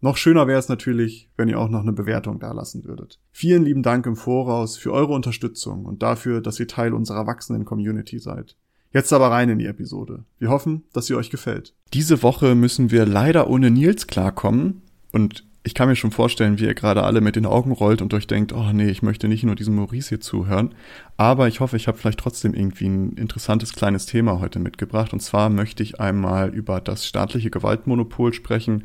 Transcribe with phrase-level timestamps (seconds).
[0.00, 3.18] Noch schöner wäre es natürlich, wenn ihr auch noch eine Bewertung dalassen würdet.
[3.32, 7.64] Vielen lieben Dank im Voraus für eure Unterstützung und dafür, dass ihr Teil unserer wachsenden
[7.64, 8.56] Community seid.
[8.92, 10.24] Jetzt aber rein in die Episode.
[10.38, 11.74] Wir hoffen, dass sie euch gefällt.
[11.92, 14.82] Diese Woche müssen wir leider ohne Nils klarkommen
[15.12, 18.14] und ich kann mir schon vorstellen, wie ihr gerade alle mit den Augen rollt und
[18.14, 20.76] euch denkt, oh nee, ich möchte nicht nur diesem Maurice hier zuhören.
[21.16, 25.12] Aber ich hoffe, ich habe vielleicht trotzdem irgendwie ein interessantes kleines Thema heute mitgebracht.
[25.12, 28.84] Und zwar möchte ich einmal über das staatliche Gewaltmonopol sprechen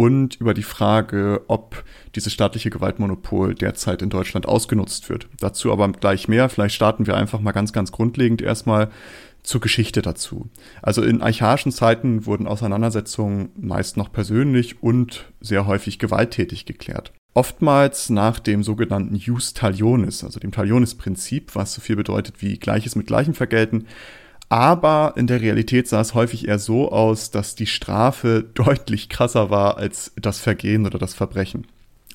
[0.00, 5.28] und über die Frage, ob dieses staatliche Gewaltmonopol derzeit in Deutschland ausgenutzt wird.
[5.40, 6.48] Dazu aber gleich mehr.
[6.48, 8.88] Vielleicht starten wir einfach mal ganz, ganz grundlegend erstmal
[9.42, 10.48] zur Geschichte dazu.
[10.80, 17.12] Also in archaischen Zeiten wurden Auseinandersetzungen meist noch persönlich und sehr häufig gewalttätig geklärt.
[17.34, 22.96] Oftmals nach dem sogenannten Jus Talionis, also dem Talionis-Prinzip, was so viel bedeutet wie Gleiches
[22.96, 23.86] mit Gleichem vergelten,
[24.50, 29.48] aber in der Realität sah es häufig eher so aus, dass die Strafe deutlich krasser
[29.48, 31.66] war als das Vergehen oder das Verbrechen.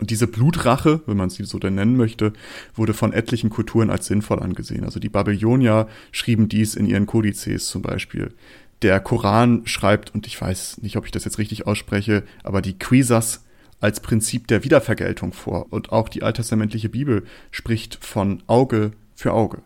[0.02, 2.34] Diese Blutrache, wenn man sie so denn nennen möchte,
[2.76, 4.84] wurde von etlichen Kulturen als sinnvoll angesehen.
[4.84, 8.34] Also die Babylonier schrieben dies in ihren Kodizes zum Beispiel.
[8.82, 12.78] Der Koran schreibt, und ich weiß nicht, ob ich das jetzt richtig ausspreche, aber die
[12.78, 13.46] Quisas
[13.80, 15.68] als Prinzip der Wiedervergeltung vor.
[15.72, 19.60] Und auch die alttestamentliche Bibel spricht von Auge für Auge.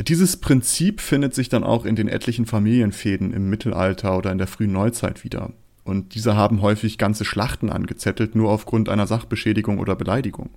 [0.00, 4.46] Dieses Prinzip findet sich dann auch in den etlichen Familienfäden im Mittelalter oder in der
[4.46, 5.52] frühen Neuzeit wieder.
[5.84, 10.50] Und diese haben häufig ganze Schlachten angezettelt, nur aufgrund einer Sachbeschädigung oder Beleidigung.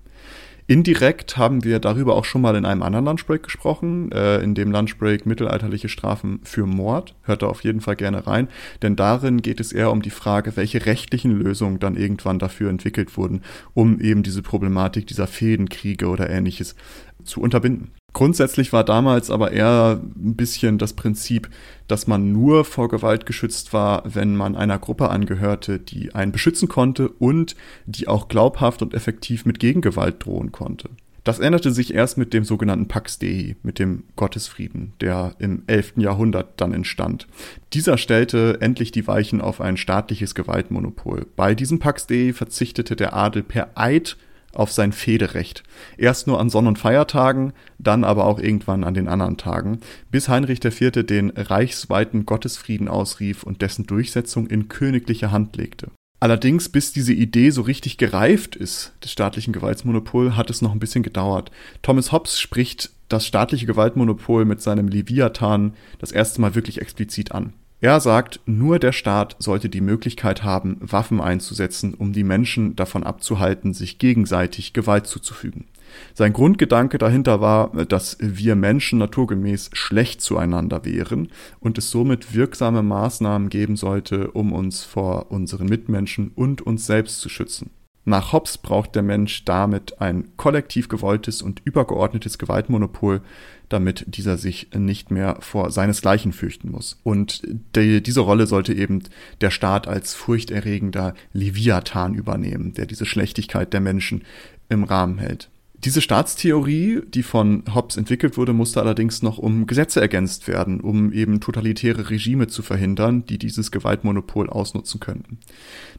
[0.68, 4.72] Indirekt haben wir darüber auch schon mal in einem anderen Lunchbreak gesprochen, äh, in dem
[4.72, 7.16] Lunchbreak mittelalterliche Strafen für Mord.
[7.24, 8.50] Hört da auf jeden Fall gerne rein,
[8.81, 13.18] denn darin geht es eher um die Frage, welche rechtlichen Lösungen dann irgendwann dafür entwickelt
[13.18, 13.42] wurden,
[13.74, 16.75] um eben diese Problematik dieser Fädenkriege oder ähnliches
[17.24, 17.92] zu unterbinden.
[18.14, 21.50] Grundsätzlich war damals aber eher ein bisschen das Prinzip,
[21.88, 26.68] dass man nur vor Gewalt geschützt war, wenn man einer Gruppe angehörte, die einen beschützen
[26.68, 27.56] konnte und
[27.86, 30.90] die auch glaubhaft und effektiv mit Gegengewalt drohen konnte.
[31.24, 35.94] Das änderte sich erst mit dem sogenannten Pax Dei, mit dem Gottesfrieden, der im 11.
[35.98, 37.28] Jahrhundert dann entstand.
[37.74, 41.28] Dieser stellte endlich die Weichen auf ein staatliches Gewaltmonopol.
[41.36, 44.18] Bei diesem Pax Dei verzichtete der Adel per Eid
[44.54, 45.64] auf sein Federecht.
[45.98, 49.80] Erst nur an Sonn- und Feiertagen, dann aber auch irgendwann an den anderen Tagen,
[50.12, 50.92] bis Heinrich IV.
[51.06, 55.92] den reichsweiten Gottesfrieden ausrief und dessen Durchsetzung in königliche Hand legte.
[56.22, 60.80] Allerdings, bis diese Idee so richtig gereift ist, des staatlichen Gewaltsmonopol, hat es noch ein
[60.80, 61.50] bisschen gedauert.
[61.81, 67.54] Thomas Hobbes spricht das staatliche Gewaltmonopol mit seinem Leviathan das erste Mal wirklich explizit an.
[67.81, 73.03] Er sagt, nur der Staat sollte die Möglichkeit haben, Waffen einzusetzen, um die Menschen davon
[73.03, 75.66] abzuhalten, sich gegenseitig Gewalt zuzufügen.
[76.13, 81.29] Sein Grundgedanke dahinter war, dass wir Menschen naturgemäß schlecht zueinander wären
[81.62, 87.22] und es somit wirksame Maßnahmen geben sollte, um uns vor unseren Mitmenschen und uns selbst
[87.22, 87.72] zu schützen.
[88.09, 93.22] Nach Hobbes braucht der Mensch damit ein kollektiv gewolltes und übergeordnetes Gewaltmonopol,
[93.70, 97.00] damit dieser sich nicht mehr vor seinesgleichen fürchten muss.
[97.03, 97.44] Und
[97.75, 99.03] die, diese Rolle sollte eben
[99.42, 104.24] der Staat als furchterregender Leviathan übernehmen, der diese Schlechtigkeit der Menschen
[104.69, 105.52] im Rahmen hält.
[105.85, 111.13] Diese Staatstheorie, die von Hobbes entwickelt wurde, musste allerdings noch um Gesetze ergänzt werden, um
[111.13, 115.38] eben totalitäre Regime zu verhindern, die dieses Gewaltmonopol ausnutzen könnten.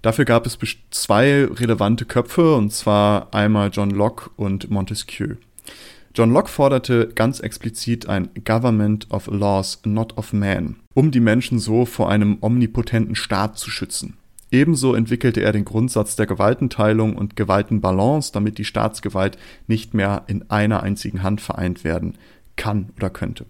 [0.02, 0.58] Dafür gab es
[0.90, 5.36] zwei relevante Köpfe, und zwar einmal John Locke und Montesquieu.
[6.14, 11.58] John Locke forderte ganz explizit ein Government of Laws, not of Man, um die Menschen
[11.58, 14.18] so vor einem omnipotenten Staat zu schützen.
[14.52, 20.50] Ebenso entwickelte er den Grundsatz der Gewaltenteilung und Gewaltenbalance, damit die Staatsgewalt nicht mehr in
[20.50, 22.18] einer einzigen Hand vereint werden
[22.56, 23.46] kann oder könnte.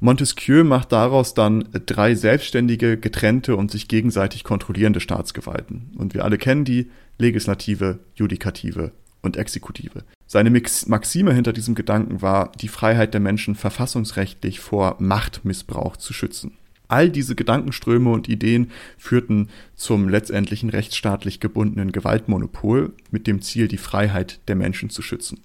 [0.00, 5.90] Montesquieu macht daraus dann drei selbstständige, getrennte und sich gegenseitig kontrollierende Staatsgewalten.
[5.96, 8.92] Und wir alle kennen die Legislative, Judikative
[9.22, 10.04] und Exekutive.
[10.26, 16.52] Seine Maxime hinter diesem Gedanken war, die Freiheit der Menschen verfassungsrechtlich vor Machtmissbrauch zu schützen.
[16.88, 23.78] All diese Gedankenströme und Ideen führten zum letztendlichen rechtsstaatlich gebundenen Gewaltmonopol mit dem Ziel, die
[23.78, 25.40] Freiheit der Menschen zu schützen.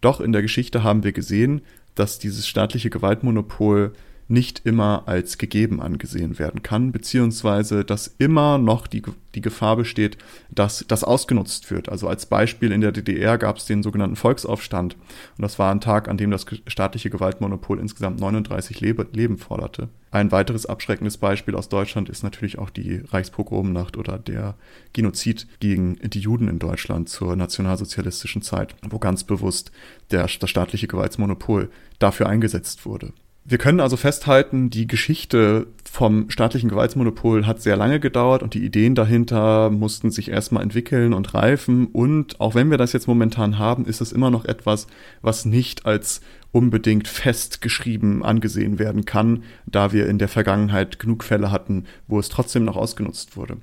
[0.00, 1.62] Doch in der Geschichte haben wir gesehen,
[1.94, 3.92] dass dieses staatliche Gewaltmonopol
[4.32, 9.02] nicht immer als gegeben angesehen werden kann, beziehungsweise dass immer noch die,
[9.34, 10.16] die Gefahr besteht,
[10.50, 11.90] dass das ausgenutzt wird.
[11.90, 14.94] Also als Beispiel in der DDR gab es den sogenannten Volksaufstand
[15.36, 19.90] und das war ein Tag, an dem das staatliche Gewaltmonopol insgesamt 39 Lebe, Leben forderte.
[20.10, 24.56] Ein weiteres abschreckendes Beispiel aus Deutschland ist natürlich auch die Reichspogromnacht oder der
[24.92, 29.72] Genozid gegen die Juden in Deutschland zur nationalsozialistischen Zeit, wo ganz bewusst
[30.10, 33.12] der, das staatliche Gewaltsmonopol dafür eingesetzt wurde.
[33.44, 38.64] Wir können also festhalten, die Geschichte vom staatlichen Gewaltsmonopol hat sehr lange gedauert und die
[38.64, 41.86] Ideen dahinter mussten sich erstmal entwickeln und reifen.
[41.86, 44.86] Und auch wenn wir das jetzt momentan haben, ist es immer noch etwas,
[45.22, 46.20] was nicht als
[46.52, 52.28] unbedingt festgeschrieben angesehen werden kann, da wir in der Vergangenheit genug Fälle hatten, wo es
[52.28, 53.56] trotzdem noch ausgenutzt wurde.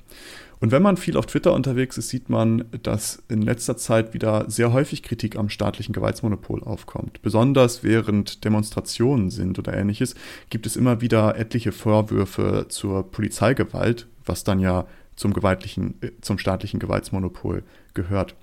[0.62, 4.50] Und wenn man viel auf Twitter unterwegs ist, sieht man, dass in letzter Zeit wieder
[4.50, 7.22] sehr häufig Kritik am staatlichen Gewaltsmonopol aufkommt.
[7.22, 10.16] Besonders während Demonstrationen sind oder ähnliches,
[10.50, 14.86] gibt es immer wieder etliche Vorwürfe zur Polizeigewalt, was dann ja
[15.16, 17.64] zum gewaltlichen, äh, zum staatlichen Gewaltsmonopol
[17.94, 18.36] gehört.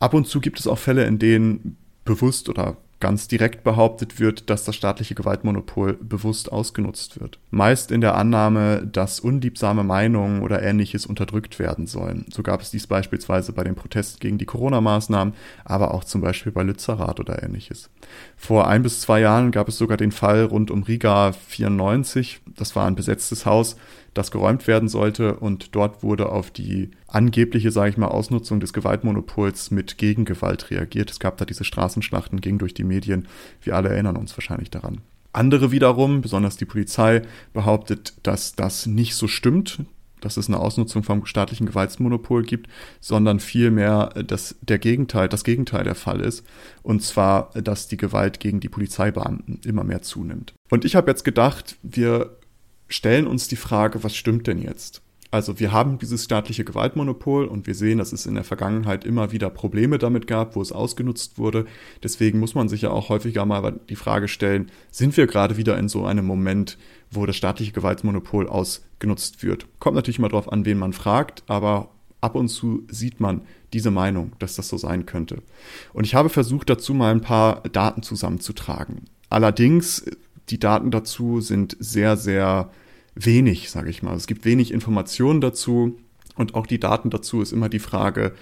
[0.00, 4.48] Ab und zu gibt es auch Fälle, in denen bewusst oder ganz direkt behauptet wird,
[4.48, 7.38] dass das staatliche Gewaltmonopol bewusst ausgenutzt wird.
[7.50, 12.24] Meist in der Annahme, dass unliebsame Meinungen oder ähnliches unterdrückt werden sollen.
[12.32, 15.34] So gab es dies beispielsweise bei den Protesten gegen die Corona-Maßnahmen,
[15.66, 17.90] aber auch zum Beispiel bei Lützerath oder ähnliches.
[18.38, 22.40] Vor ein bis zwei Jahren gab es sogar den Fall rund um Riga 94.
[22.56, 23.76] Das war ein besetztes Haus,
[24.14, 25.36] das geräumt werden sollte.
[25.36, 31.10] Und dort wurde auf die angebliche, sage ich mal, Ausnutzung des Gewaltmonopols mit Gegengewalt reagiert.
[31.10, 33.28] Es gab da diese Straßenschlachten, ging durch die Medien.
[33.62, 35.00] Wir alle erinnern uns wahrscheinlich daran.
[35.32, 39.80] Andere wiederum, besonders die Polizei, behauptet, dass das nicht so stimmt,
[40.20, 42.70] dass es eine Ausnutzung vom staatlichen Gewaltsmonopol gibt,
[43.00, 46.46] sondern vielmehr, dass der Gegenteil, das Gegenteil der Fall ist.
[46.82, 50.54] Und zwar, dass die Gewalt gegen die Polizeibeamten immer mehr zunimmt.
[50.70, 52.38] Und ich habe jetzt gedacht, wir
[52.88, 55.02] stellen uns die Frage, was stimmt denn jetzt?
[55.34, 59.32] Also wir haben dieses staatliche Gewaltmonopol und wir sehen, dass es in der Vergangenheit immer
[59.32, 61.66] wieder Probleme damit gab, wo es ausgenutzt wurde.
[62.04, 65.76] Deswegen muss man sich ja auch häufiger mal die Frage stellen, sind wir gerade wieder
[65.76, 66.78] in so einem Moment,
[67.10, 69.66] wo das staatliche Gewaltmonopol ausgenutzt wird?
[69.80, 71.88] Kommt natürlich mal drauf an, wen man fragt, aber
[72.20, 73.40] ab und zu sieht man
[73.72, 75.42] diese Meinung, dass das so sein könnte.
[75.92, 79.06] Und ich habe versucht, dazu mal ein paar Daten zusammenzutragen.
[79.30, 80.04] Allerdings
[80.48, 82.70] die Daten dazu sind sehr, sehr
[83.14, 84.16] wenig, sage ich mal.
[84.16, 85.98] Es gibt wenig Informationen dazu
[86.36, 88.32] und auch die Daten dazu ist immer die Frage,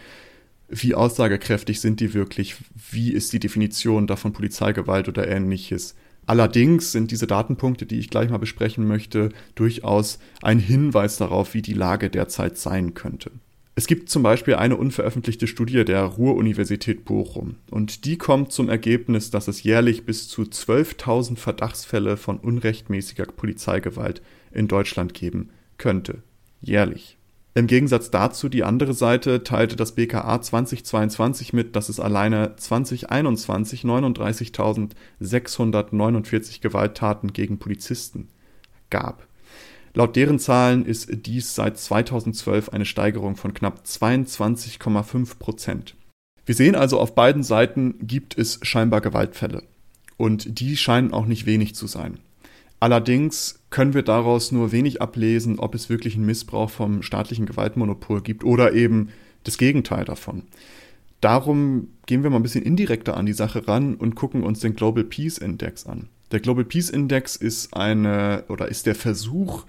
[0.69, 2.57] wie aussagekräftig sind die wirklich?
[2.91, 5.95] Wie ist die Definition davon Polizeigewalt oder ähnliches?
[6.25, 11.63] Allerdings sind diese Datenpunkte, die ich gleich mal besprechen möchte, durchaus ein Hinweis darauf, wie
[11.63, 13.33] die Lage derzeit sein könnte.
[13.75, 19.31] Es gibt zum Beispiel eine unveröffentlichte Studie der Ruhr-Universität Bochum und die kommt zum Ergebnis,
[19.31, 24.21] dass es jährlich bis zu 12.000 Verdachtsfälle von unrechtmäßiger Polizeigewalt
[24.53, 26.23] in Deutschland geben könnte.
[26.61, 27.17] Jährlich.
[27.55, 33.83] Im Gegensatz dazu die andere Seite teilte das BKA 2022 mit, dass es alleine 2021
[33.83, 38.29] 39.649 Gewalttaten gegen Polizisten
[38.89, 39.27] gab.
[39.95, 45.95] Laut deren Zahlen ist dies seit 2012 eine Steigerung von knapp 22,5 Prozent.
[46.47, 49.65] Wir sehen also, auf beiden Seiten gibt es scheinbar Gewaltfälle.
[50.17, 52.19] Und die scheinen auch nicht wenig zu sein.
[52.81, 58.21] Allerdings können wir daraus nur wenig ablesen, ob es wirklich einen Missbrauch vom staatlichen Gewaltmonopol
[58.21, 59.09] gibt oder eben
[59.43, 60.45] das Gegenteil davon.
[61.21, 64.77] Darum gehen wir mal ein bisschen indirekter an die Sache ran und gucken uns den
[64.77, 66.09] Global Peace Index an.
[66.31, 69.65] Der Global Peace Index ist eine oder ist der Versuch,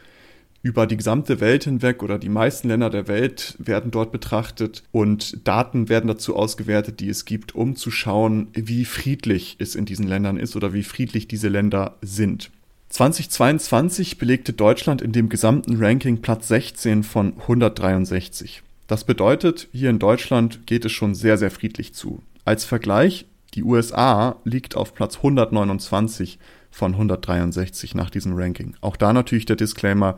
[0.63, 5.45] über die gesamte Welt hinweg oder die meisten Länder der Welt werden dort betrachtet und
[5.45, 10.07] Daten werden dazu ausgewertet, die es gibt, um zu schauen, wie friedlich es in diesen
[10.07, 12.49] Ländern ist oder wie friedlich diese Länder sind.
[12.93, 18.61] 2022 belegte Deutschland in dem gesamten Ranking Platz 16 von 163.
[18.85, 22.21] Das bedeutet, hier in Deutschland geht es schon sehr, sehr friedlich zu.
[22.45, 26.37] Als Vergleich, die USA liegt auf Platz 129
[26.69, 28.75] von 163 nach diesem Ranking.
[28.81, 30.17] Auch da natürlich der Disclaimer,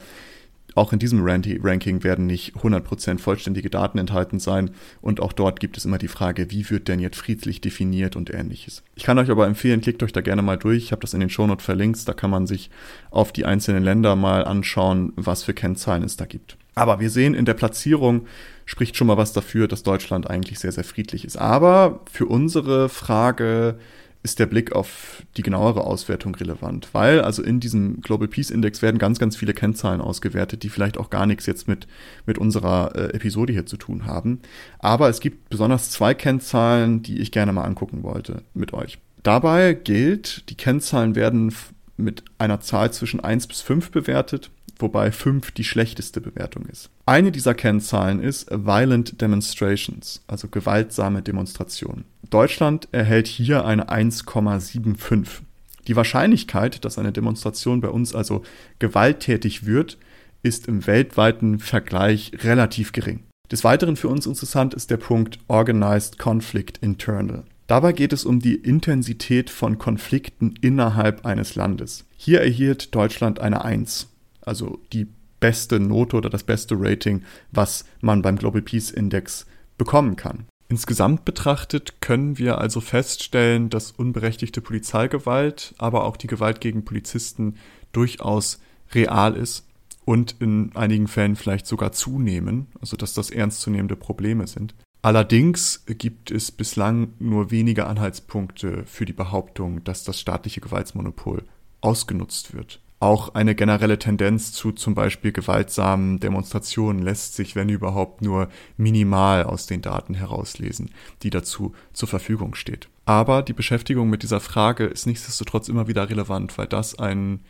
[0.75, 5.77] auch in diesem Ranking werden nicht 100% vollständige Daten enthalten sein und auch dort gibt
[5.77, 8.83] es immer die Frage, wie wird denn jetzt friedlich definiert und ähnliches.
[8.95, 10.83] Ich kann euch aber empfehlen, klickt euch da gerne mal durch.
[10.83, 12.69] Ich habe das in den Shownotes verlinkt, da kann man sich
[13.09, 16.57] auf die einzelnen Länder mal anschauen, was für Kennzahlen es da gibt.
[16.75, 18.27] Aber wir sehen in der Platzierung
[18.65, 21.37] spricht schon mal was dafür, dass Deutschland eigentlich sehr, sehr friedlich ist.
[21.37, 23.79] Aber für unsere Frage,
[24.25, 28.81] ist der Blick auf die genauere Auswertung relevant, weil also in diesem Global Peace Index
[28.81, 31.87] werden ganz, ganz viele Kennzahlen ausgewertet, die vielleicht auch gar nichts jetzt mit,
[32.25, 34.41] mit unserer äh, Episode hier zu tun haben.
[34.79, 38.97] Aber es gibt besonders zwei Kennzahlen, die ich gerne mal angucken wollte mit euch.
[39.21, 41.53] Dabei gilt, die Kennzahlen werden
[41.95, 46.89] mit einer Zahl zwischen 1 bis 5 bewertet, wobei 5 die schlechteste Bewertung ist.
[47.05, 52.05] Eine dieser Kennzahlen ist Violent Demonstrations, also gewaltsame Demonstrationen.
[52.35, 55.39] Deutschland erhält hier eine 1,75.
[55.87, 58.43] Die Wahrscheinlichkeit, dass eine Demonstration bei uns also
[58.77, 59.97] gewalttätig wird,
[60.43, 63.23] ist im weltweiten Vergleich relativ gering.
[63.49, 67.45] Des Weiteren für uns interessant ist der Punkt Organized Conflict Internal.
[67.67, 72.03] Dabei geht es um die Intensität von Konflikten innerhalb eines Landes.
[72.17, 74.09] Hier erhielt Deutschland eine 1,
[74.41, 75.07] also die
[75.39, 77.23] beste Note oder das beste Rating,
[77.53, 79.45] was man beim Global Peace Index
[79.77, 80.47] bekommen kann.
[80.67, 87.57] Insgesamt betrachtet können wir also feststellen, dass unberechtigte Polizeigewalt, aber auch die Gewalt gegen Polizisten
[87.91, 88.59] durchaus
[88.93, 89.67] real ist
[90.05, 94.73] und in einigen Fällen vielleicht sogar zunehmen, also dass das ernstzunehmende Probleme sind.
[95.03, 101.43] Allerdings gibt es bislang nur wenige Anhaltspunkte für die Behauptung, dass das staatliche Gewaltsmonopol
[101.81, 102.81] ausgenutzt wird.
[102.99, 108.47] Auch eine generelle Tendenz zu zum Beispiel gewaltsamen Demonstrationen lässt sich, wenn überhaupt, nur
[108.77, 112.87] minimal aus den Daten herauslesen, die dazu zur Verfügung steht.
[113.03, 117.41] Aber die Beschäftigung mit dieser Frage ist nichtsdestotrotz immer wieder relevant, weil das ein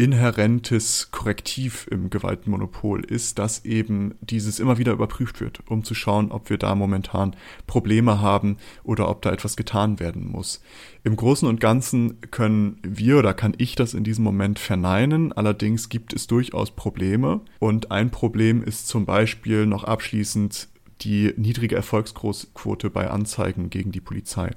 [0.00, 6.32] inhärentes Korrektiv im Gewaltmonopol ist, dass eben dieses immer wieder überprüft wird, um zu schauen,
[6.32, 10.62] ob wir da momentan Probleme haben oder ob da etwas getan werden muss.
[11.04, 15.34] Im Großen und Ganzen können wir oder kann ich das in diesem Moment verneinen.
[15.34, 17.42] Allerdings gibt es durchaus Probleme.
[17.58, 20.68] Und ein Problem ist zum Beispiel noch abschließend
[21.02, 24.50] die niedrige Erfolgsquote bei Anzeigen gegen die Polizei.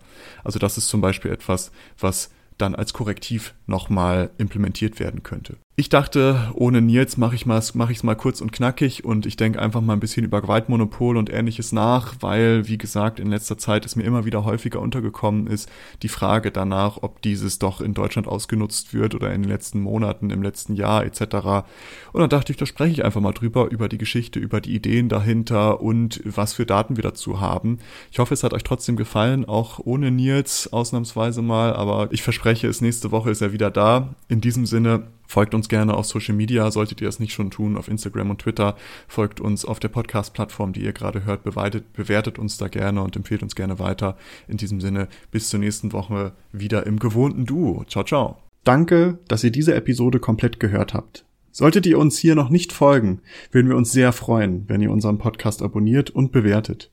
[0.46, 2.32] Also das ist zum Beispiel etwas, was
[2.64, 5.58] dann als Korrektiv nochmal implementiert werden könnte.
[5.76, 9.60] Ich dachte, ohne Nils mache ich es mach mal kurz und knackig und ich denke
[9.60, 13.84] einfach mal ein bisschen über Gewaltmonopol und ähnliches nach, weil, wie gesagt, in letzter Zeit
[13.84, 15.68] es mir immer wieder häufiger untergekommen ist,
[16.04, 20.30] die Frage danach, ob dieses doch in Deutschland ausgenutzt wird oder in den letzten Monaten,
[20.30, 21.66] im letzten Jahr etc.
[22.12, 24.76] Und dann dachte ich, da spreche ich einfach mal drüber, über die Geschichte, über die
[24.76, 27.80] Ideen dahinter und was für Daten wir dazu haben.
[28.12, 32.68] Ich hoffe, es hat euch trotzdem gefallen, auch ohne Nils ausnahmsweise mal, aber ich verspreche
[32.68, 34.14] es, nächste Woche ist er wieder da.
[34.28, 37.76] In diesem Sinne, Folgt uns gerne auf Social Media, solltet ihr es nicht schon tun,
[37.76, 38.76] auf Instagram und Twitter.
[39.08, 43.16] Folgt uns auf der Podcast-Plattform, die ihr gerade hört, bewertet, bewertet uns da gerne und
[43.16, 44.16] empfehlt uns gerne weiter.
[44.48, 47.84] In diesem Sinne, bis zur nächsten Woche wieder im gewohnten Duo.
[47.88, 48.38] Ciao, ciao.
[48.64, 51.26] Danke, dass ihr diese Episode komplett gehört habt.
[51.50, 53.22] Solltet ihr uns hier noch nicht folgen,
[53.52, 56.93] würden wir uns sehr freuen, wenn ihr unseren Podcast abonniert und bewertet.